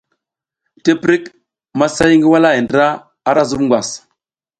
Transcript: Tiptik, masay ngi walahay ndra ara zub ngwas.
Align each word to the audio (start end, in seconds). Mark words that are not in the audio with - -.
Tiptik, 0.83 1.23
masay 1.79 2.11
ngi 2.17 2.27
walahay 2.31 2.61
ndra 2.65 2.87
ara 3.29 3.43
zub 3.49 3.61
ngwas. 3.63 3.89